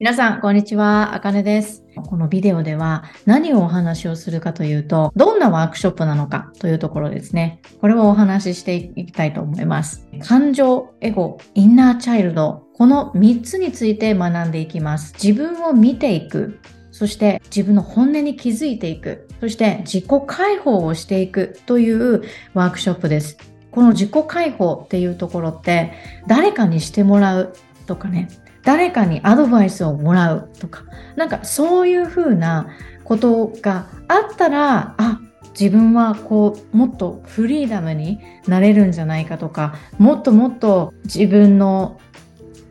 [0.00, 1.12] 皆さん、こんにちは。
[1.12, 1.82] あかねです。
[2.06, 7.60] このビデオでは何をお話をするかというと、どんなワークショップなのかというところですね。
[7.80, 10.06] これをお話ししていきたいと思います。
[10.20, 15.14] 感情、エゴ、インナーチャイルド、この3つについて学んでいきます。
[15.14, 16.60] 自分を見ていく。
[16.92, 19.26] そして自分の本音に気づいていく。
[19.40, 22.22] そして自己解放をしていくという
[22.54, 23.36] ワークショップです。
[23.72, 25.92] この自己解放っていうところって
[26.28, 27.52] 誰かにしてもらう
[27.86, 28.28] とかね
[28.64, 30.84] 誰かにアドバイスをもらうとか、
[31.16, 32.68] なんかそういうふうな
[33.04, 35.20] ことがあったら、あ、
[35.58, 41.98] 自分はこう、もっとフリーダムになれるんじゃないかとか、もっともっと自分の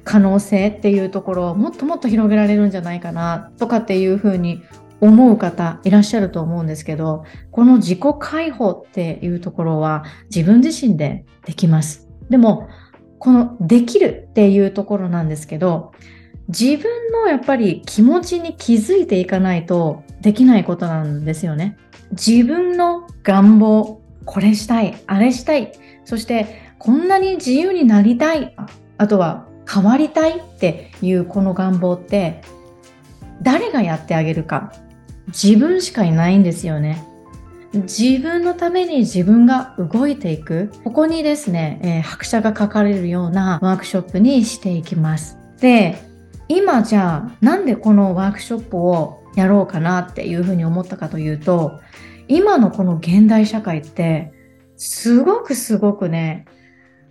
[0.03, 4.63] 可能性っていうところをもっともっと広げられるんじゃないかなとかっていうふうに
[5.01, 12.07] 思う方いらっしゃると思うんですけど、この自己解放っていうところは自分自身でできます。
[12.29, 12.67] でも、
[13.19, 15.91] このできるっていうところなんですけど、
[16.47, 21.77] 自分のやっぱり気持ちに気づいていかないとできないことなんですよね。
[22.11, 25.73] 自分の願望、これしたい、あれしたい、
[26.05, 28.55] そしてこんなに自由になりたい、
[28.97, 32.41] あとは変わりたいっていうこの願望って
[33.41, 34.71] 誰がやってあげるか
[35.27, 37.05] 自分しかいないんですよね。
[37.73, 40.71] 自分のために自分が動いていく。
[40.83, 45.37] ここにですね、えー、拍車がかかれるようなワークショップにしていきます。
[45.59, 45.97] で、
[46.47, 51.79] 今じゃあなんでこのワークショップをやろうかなっていうふうに思ったかというと、
[52.27, 54.33] 今のこの現代社会って
[54.75, 56.45] すごくすごくね、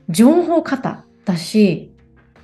[0.08, 1.92] 情報型だし、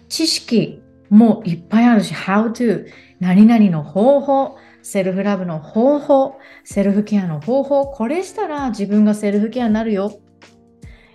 [0.08, 2.86] 知識もいっぱいあるし、how to、
[3.22, 10.18] 何々の方法、セルフラブの方法、セルフケアの方法、これしたら自分がセルフケアになるよ。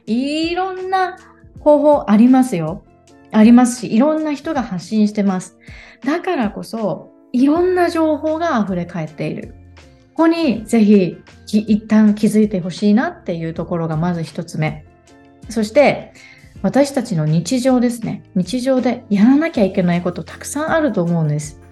[0.06, 1.18] いろんな
[1.60, 2.86] 方法ありますよ。
[3.34, 5.58] ありますし、いろんな人が発信してます。
[6.06, 9.56] だからこそ、いろんな情報が溢れ返っている。
[10.14, 14.86] ここにぜひ一旦気づいてほしいなっていうところがまず一つ目。
[15.50, 16.14] そして、
[16.62, 18.24] 私たちの日常ですね。
[18.34, 21.67] 日常でやらなきゃいけないことたくさんあると思うんです。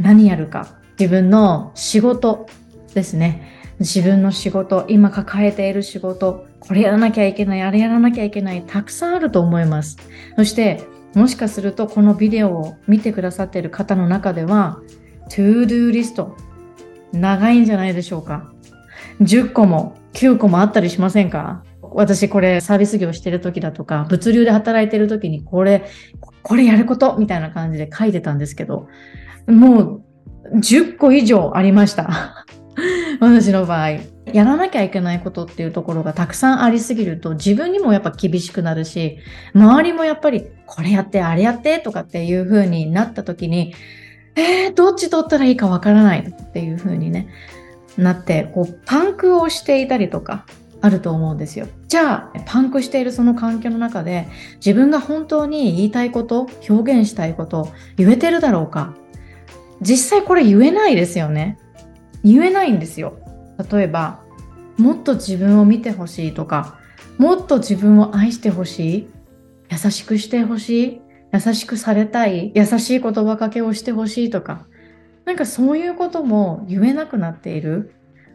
[0.00, 0.78] 何やるか。
[0.98, 2.46] 自分の仕事
[2.94, 3.56] ですね。
[3.80, 9.96] 自分の仕事、今抱えている仕事、これやらなきゃいけない、あれやらなきゃいけない、たくさんあると思います。
[10.36, 10.82] そして、
[11.14, 14.80] もしかするとこのビデオを見てくださっている方の中では、
[15.30, 16.36] ToDo リスト、
[17.12, 18.52] 長いんじゃないでしょうか。
[19.20, 21.62] 10個も9個もあったりしませんか？
[21.80, 25.84] 私これサービス業してる時だとか、物流で働いてる時にこれ、
[26.42, 28.88] これやることみたいな感じで書いてたんですけど、
[29.48, 30.02] もう
[30.54, 32.44] 10個以上ありました。
[33.20, 34.18] 私の場合。
[34.32, 39.18] やらなきゃいけないことっていうところがたくさんありすぎると自分にもやっぱ厳しくなるし、
[39.54, 43.74] 周りもやっぱりこれやってあれやってとかっていう風になった時に、
[44.36, 47.28] えー、どっち取ったらいいかわからないっていう風にね、
[47.96, 50.44] なって、こうパンクをしていたりとか、
[50.80, 51.66] あると思うんですよ。
[51.88, 54.28] じゃあ、パンクしているその環境の中で、
[54.64, 58.94] 自分が本当に言いたいこと、表現したいこと、言えてるだろうか
[59.80, 61.58] 実際これ言えないですよね。
[62.24, 63.18] 言えないんですよ。
[63.70, 64.20] 例えば、
[64.76, 66.78] もっと自分を見てほしいとか、
[67.16, 69.08] もっと自分を愛してほしい、
[69.70, 71.00] 優しくしてほしい、
[71.32, 74.66] 優しくされたい、優しい言葉かけをしてほしいとか、
[75.24, 77.92] なんかそういうことも言えなくなっている。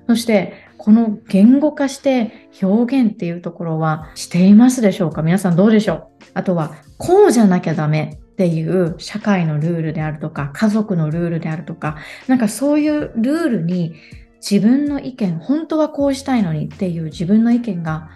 [0.08, 5.24] そして、この言語化して表現っていうところはしていますでしょうか？
[5.24, 6.26] 皆さんどうでしょう？
[6.34, 13.96] あとは、こうじゃなきゃダメっていう社会のルールであるとか、家族のルールであるとか、なんかそういうルールに
[14.42, 18.10] 自分の意見、本当はこうしたいのにっていう自分の意見が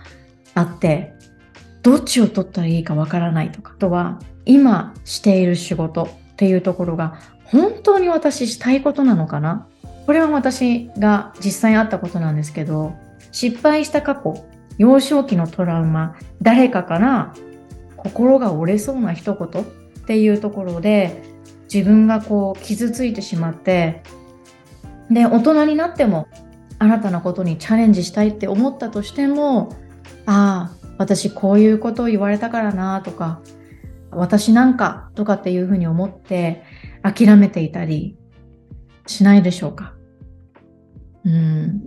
[0.55, 1.13] あって、
[1.83, 9.67] どっちを取ったらいいかわからないとか、あとは今している仕事っていうところが本当に私したいことなのかな？
[10.05, 12.95] これは私が実際にあったことなんですけど、
[13.31, 14.45] 失敗した過去、
[14.77, 17.33] 幼少期のトラウマ、誰かから
[17.95, 19.65] 心が折れそうな一言
[20.07, 21.21] っていうところで
[21.71, 24.03] 自分がこう傷ついてしまって
[25.11, 26.29] で大人になっても
[26.79, 29.75] 新たなことにチャレンジしたいって思ったとしても
[30.25, 33.41] ああ私こういうことを言われたからなとか
[34.11, 36.63] 私なんかとかっていうふうに思って
[37.03, 38.15] 諦めていたり
[39.07, 39.93] しないでしょうか
[41.25, 41.81] うん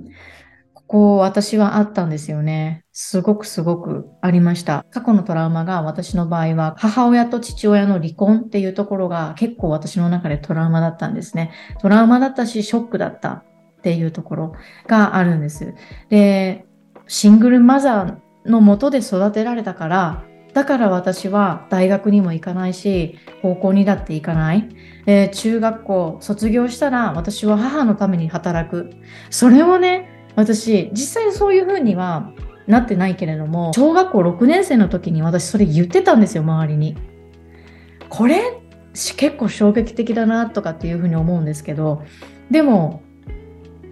[0.87, 2.85] こう私はあったんですよね。
[3.03, 4.85] すごくすごくありました。
[4.91, 11.51] 過去のトラウマが私の場合は母親と父親の離婚っていうところが結構私の中でトラウマだったんですね。
[11.81, 13.45] トラウマだったしショックだったっ
[13.83, 14.53] ていうところ
[14.87, 15.75] があるんです。
[16.11, 16.67] で、
[17.07, 24.69] シングルマザーのもとで育てられたからだから私は大学にも行かないし、高校にだって行かない。
[25.07, 28.91] えー、中学校卒業したら私は母のために働く。
[29.31, 32.33] それをね、私、実際そういう風には
[32.71, 36.97] なってないけれども、小学校6年生の時に私それ言ってたんですよ、周りに。
[38.09, 38.41] これ、
[38.93, 42.03] 結構衝撃的だなとかっていう風に思うんですけど、
[42.51, 43.03] でも、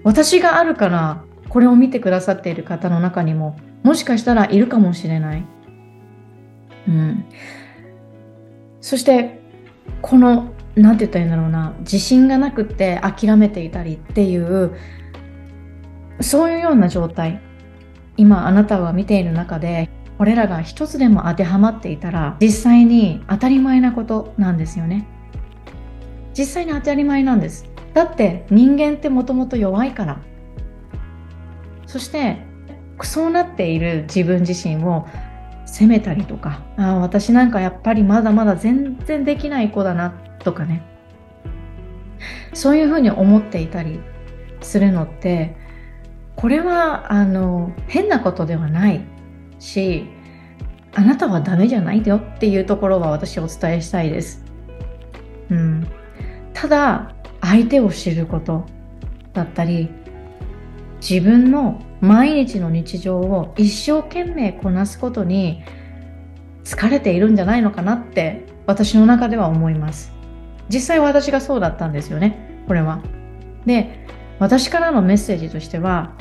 [0.02, 5.44] 私があるから、これを見てくださっている方の中にも、もしかしたらいるかもしれない。
[6.88, 7.24] うん。
[8.80, 9.40] そして、
[10.02, 14.72] この、なんて言ったらいいんだろうな、自信がなくって諦めていたりっていう、
[16.20, 17.40] そういうような状態、
[18.18, 19.88] 今あなたは見ている中で、
[20.18, 25.06] これらが一つでも当てはまっていたら、実際に当たり前なことなんですよね。
[26.36, 27.64] 実際に当たり前なんです。
[27.94, 30.18] だって人間ってもともと弱いから。
[31.86, 32.44] そして、
[33.02, 35.06] そうなっている自分自身を
[35.64, 40.10] 責めたりとか、ああ、私なんかやっぱりまだまだ全然できない子だな
[40.40, 40.82] とかね。
[42.52, 44.00] そういうふうに思っていたり
[44.60, 45.56] するのって、
[46.38, 49.00] これはあの変なことではない
[49.58, 50.06] し、
[50.94, 54.44] あなたはダメじゃないよっていうところは私お伝えしたいです。
[55.50, 55.88] うん。
[56.52, 58.66] ただ、相手を知ること
[59.32, 59.90] だったり、
[61.00, 65.64] 自分の毎日の日常を一生懸命こなすことに
[66.62, 70.12] 疲れているんじゃないのかなって私の中では思います。
[70.68, 73.02] 実際私がそうだったんですよね、これは。
[73.66, 74.06] で、
[74.38, 76.12] 私からのメッセージとしては、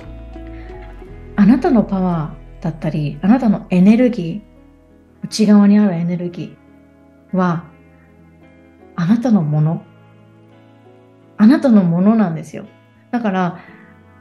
[1.38, 7.64] あなたのパワーだったり、あなたのエネルギー、内側にあるエネルギーは、
[8.98, 9.86] あなたのもの。
[11.38, 12.66] あなたのものなんですよ。
[13.12, 13.60] だから、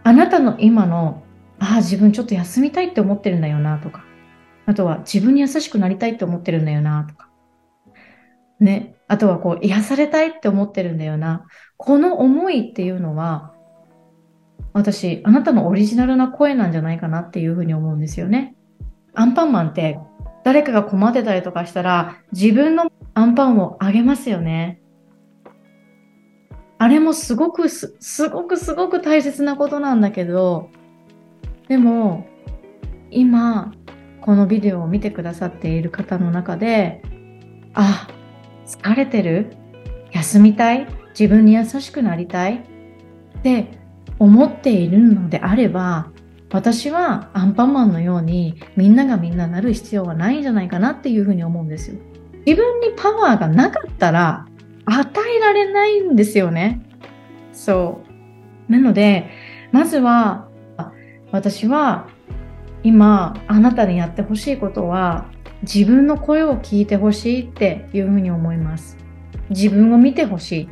[0.05, 1.25] あなたの今の
[1.59, 4.05] ああ、自分ちょっと休みたいって思ってるんだよなとか、
[4.67, 7.31] あとは自分に優しくなりたいって思ってるんだよなとか、
[8.61, 11.47] ね、あとはこう癒されたいって思ってるんだよな。
[11.77, 13.55] この思いっていうのは、
[14.77, 18.55] 私、あなたのオリジナルな声なんじゃないかなっていうふうに思うんですよね。
[19.15, 19.99] アンパンマンって
[20.45, 24.83] 誰かが困ってたりとかしたら自分のアンパンをあげますよね。
[26.77, 30.69] あれもすごくす、すごくすごく大切なことなんだけど、
[31.69, 32.27] でも
[33.11, 33.73] 今
[34.21, 37.01] このビデオを見てくださっている方の中で
[37.73, 38.09] あ
[38.67, 39.57] 疲れてる？
[40.13, 40.87] 休みたい？
[41.19, 42.57] 自分に優しくなりたい？
[42.57, 43.86] って
[44.19, 46.11] 思っているのであれば
[46.53, 51.99] 私はアンパンマンのようにみんながみんななる必要はないんじゃないかなっていうふうに思うんですよ。
[52.47, 54.47] 自分にパワーがなかったら
[54.85, 56.81] 与えられないんですよね。
[57.53, 58.01] そ
[58.69, 58.73] う。
[58.73, 59.29] なので、
[59.73, 60.49] まずは
[61.33, 62.09] 私は
[62.85, 65.27] 今あなたにやってほしいことは
[65.63, 68.97] 自分の声を聞いてほしいっていうふうに思います。
[69.51, 70.69] 自分を見てほしい。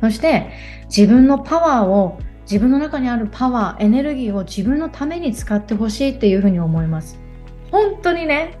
[0.00, 0.50] そして
[0.84, 7.18] 自分のパワーを自分の中にあるパワー、エネルギーを自分のために使ってほしいっていうふうに思います。
[7.70, 8.58] 本当にね、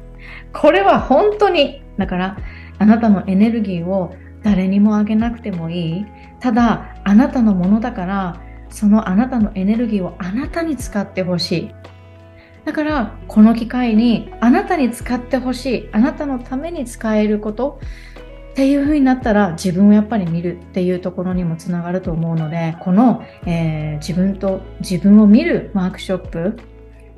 [0.52, 1.82] これは本当に。
[1.96, 2.36] だから、
[2.78, 6.06] あなたのエネルギーを誰にもあげなくてもいい。
[6.38, 11.70] ただ、あなたのものだから、そのあなたのエネルギーをあなたに使ってほしい。
[12.66, 17.80] だからこの機会にあなたに使ってほしいあなたのために使えること
[18.58, 26.58] っていう風になったら自分をやっぱり見るっていうところにもつながると思うのでこの、えー、自分と自分を見るワークショップ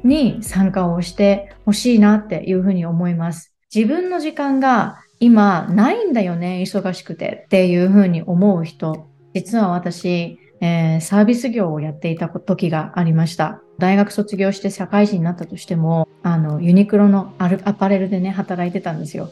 [0.05, 3.55] に参加をしてほしいなっていうふうに思います。
[3.75, 13.63] 自分の時間が今ないんだよね忙しくてっていうふうに思う人実は私えー、サービス業をやっていた時がありました。
[13.79, 19.31] 大学卒業して社会人になったとしても、あの、ユニクロのアルアパレルでね、働いてたんですよ。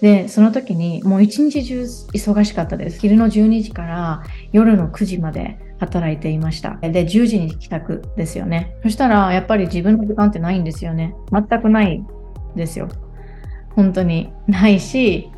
[0.00, 3.00] で、その時にもう一日中忙しかったです。
[3.00, 6.78] 昼の12時から夜の9時まで働いていました。
[6.80, 8.76] で、10時に帰宅ですよね。
[8.82, 11.14] そしたら、やっぱり自分の時間ってないんですよね。
[11.32, 12.02] 全くない
[12.56, 12.88] ですよ。
[13.76, 15.30] 本当にないし、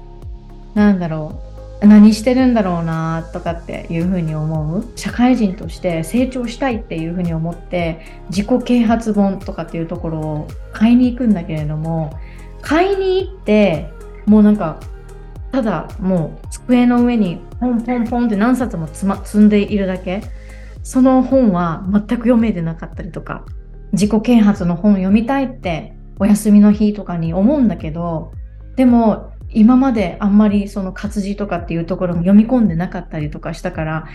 [0.75, 1.53] なんだろう。
[1.87, 8.01] 何してるんだろうなとかっていうふうに思う社会人として成長したいっていうふうに思って
[8.31, 12.17] 自己啓発本とかっていうところを買いに行くんだけれども
[12.61, 13.91] 買いに行って
[14.27, 14.81] もうなんか
[15.51, 20.23] ただもう机の上にポンポンポンって何冊も積,、ま、積んでいるだけ。
[20.85, 23.45] その本は全く読めてなかったりとか。
[23.93, 28.33] 自己啓発の本を読みたいってお休みの日とかに思うんだけど
[28.77, 34.09] でも今まであんまりその活字とかっていうところも読み込んでなかったりとかしたから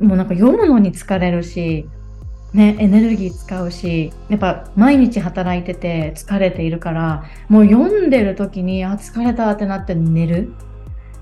[0.00, 1.88] もうなんか読むのに疲れるし
[2.56, 10.52] ね、エネルギー使うしやっぱ毎日働いてて疲れているからもう読んでる時にあ疲れたってなって寝る。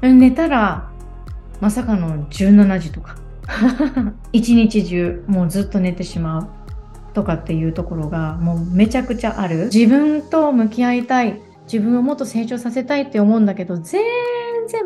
[0.01, 0.93] 寝たら
[1.61, 3.17] まさかの17時とか。
[4.33, 6.49] 一日中もうずっと寝てしまう。
[7.15, 9.71] とかっていうところがもうめちゃくちゃある。
[9.73, 11.41] 自分と向き合いたい。
[11.65, 14.03] 自分をもっと成長させたいって思うんだけど全
[14.69, 14.83] 然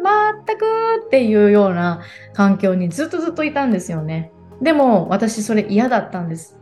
[0.46, 0.64] 全く
[1.06, 2.00] っていうような
[2.32, 4.32] 環境にずっとずっといたんですよね。
[4.60, 6.56] でも私それ嫌だったんです。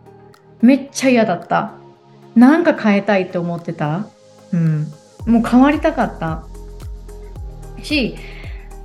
[0.61, 1.75] めっちゃ嫌だった。
[2.35, 4.07] なんか変えたいって思ってた？
[4.53, 4.87] うん。
[5.27, 6.45] もう変わりたかった。
[7.83, 8.17] し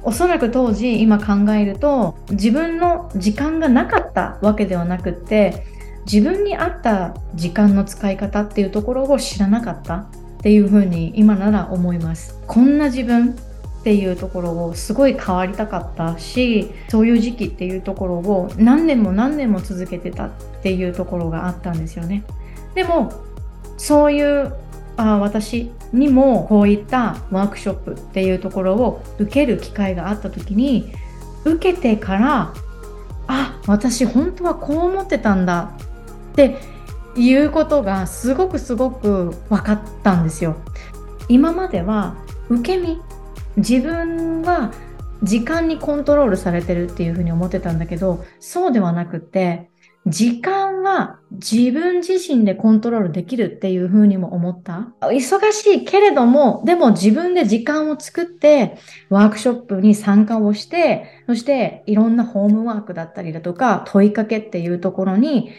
[0.04, 5.66] おそらく当時今考えると自分の時間がなかったわけではなくって
[6.06, 10.08] 自分に合った時間の使い方っていうところを知らなかったっ
[10.42, 12.40] ていうふうに今なら思います。
[12.48, 13.36] こんな自分
[13.82, 22.24] っていうところをすごい変わりたかったしそういう時期っていうところを何年も何年も続けてたっていうところがあったんですよね
[22.76, 23.12] でも
[23.78, 24.54] そういう
[24.98, 30.94] あ私にもこういったワークショップっていうところを受ける機会があった時に
[31.44, 32.54] 受けてから
[33.28, 35.72] あ私本当はこう思ってたんだ
[36.34, 36.58] って
[37.16, 40.56] いうことがすごくすごく分かったんですよ。
[41.28, 42.16] 今までは
[42.50, 43.02] 受け身
[43.58, 44.72] 自分は
[45.24, 49.72] 時間にコントロールされてるっていうふうに思ってたんだけどそうではなくて
[50.08, 54.92] 時間は自分自身でコントロールできるっていうふうにも思った。
[55.02, 58.80] 忙しいけれども、でも自分で時間を作って
[59.10, 65.52] ワークショップに参加をして、そしていろんなホームワークだったりだとか問いかけっていうところに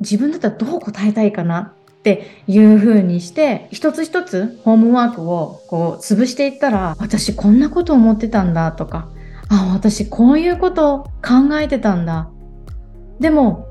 [0.00, 9.08] 自分だったらどう答えたいかなっていう風にして、一つ一つホームワークをこう潰していったら、私こんなこと思ってたんだとか、
[9.50, 12.30] あ、私こういうこと考えてたんだ。
[13.20, 13.66] でも、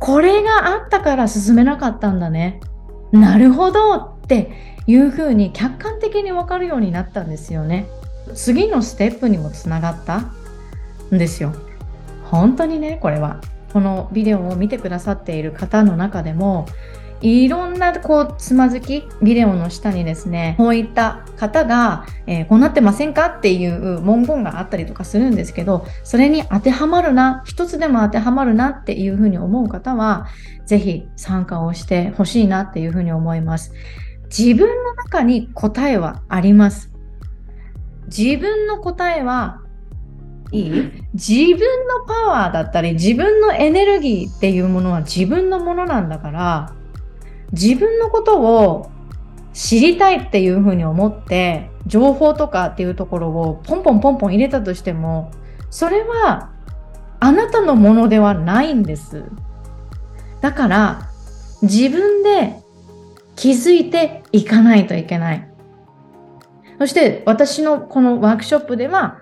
[0.00, 2.60] これがあったから進めなかったんだね。
[3.12, 4.50] なるほどって
[4.88, 7.86] いう風に客観的にわかるようになったんですよね。
[8.34, 10.32] 次のステップにもつながった
[11.14, 11.52] んですよ。
[12.24, 13.40] 本当にね、これは。
[13.72, 16.66] このビデオを見てくださっている方の中でも、
[17.22, 30.26] いろんなこうつまずきビデオの下にですねこういった方が、えー、こうなってませんかっていう文言があったりとかするんですけどそれに当てはまるな一つでも当てはまるなっていうふうに思う方は
[30.66, 33.72] 是非参加をしてほしいなっていうふうに思います。
[34.36, 36.90] 自分の中に答えはあります。
[38.06, 39.60] 自分の答えは
[40.50, 40.70] いい？
[41.14, 46.74] 自分のパワーだったり自分のエネルギーっていうものは自分のものなんだから
[47.52, 48.90] 自分のことを
[49.52, 55.30] 知りたいっていうふうに思って情報とかっていうところをポンポンポンポン入れたとしても
[55.70, 56.50] それは
[57.20, 59.24] あなたのものではないんです。
[60.40, 61.08] だから
[61.62, 62.56] 自分で
[63.36, 65.48] 気づいていかないといけない。
[66.78, 69.20] そして私のこのワークショップでは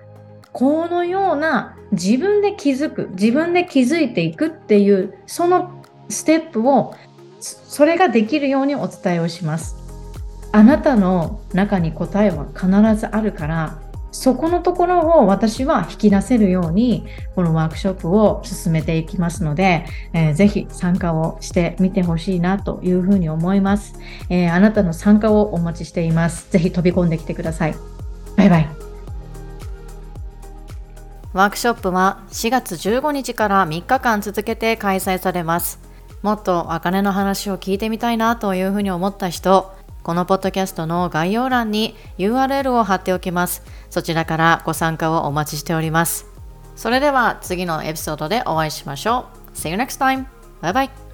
[0.52, 6.94] このような自分で気づく自分で気づいていくっていうそのステップを
[7.40, 9.76] それができるようにお伝えをします。
[10.52, 12.66] あなたの中に答えは必
[12.98, 13.78] ずあるから、
[14.12, 17.06] そこのところを私は引き出せるように、
[17.36, 23.94] このワークショップを進めていきますので、えー、ぜひ参加をしてみてほしいなというふうに思います、
[24.28, 26.50] えー、あなたの参加をお待ちしています。
[26.50, 27.74] ぜひ飛び込んできてください。
[28.36, 28.68] バイバイ。
[31.32, 35.89] ワークショップは4月15日から3日間続けて開催されます。
[36.22, 39.72] もっとあかねの話を聞いてみたいなというふうに思った人、
[40.02, 43.62] このポッドキャストの概要欄に URL を貼っておきます。
[43.90, 46.26] そちらからご参加をお待ちしております。
[46.76, 49.56] それでは次のエピソードでお会いしましょう。
[49.56, 50.26] See you next time!
[50.62, 51.09] Bye bye.